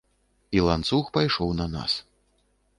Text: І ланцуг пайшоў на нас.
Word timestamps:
І 0.57 0.63
ланцуг 0.67 1.05
пайшоў 1.19 1.55
на 1.61 1.71
нас. 1.77 1.91